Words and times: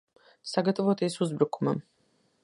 Sagatavoties 0.51 1.17
uzbrukumam! 1.25 1.83